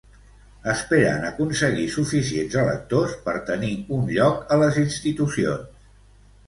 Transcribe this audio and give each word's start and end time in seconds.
Esperen 0.71 1.27
aconseguir 1.27 1.85
suficients 1.97 2.57
electors 2.63 3.15
per 3.29 3.39
tenir 3.51 3.73
un 4.01 4.11
lloc 4.19 4.45
a 4.57 4.61
les 4.65 4.83
institucions. 4.89 5.91